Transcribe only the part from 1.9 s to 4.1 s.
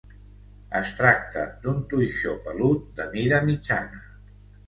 toixó pelut de mida mitjana.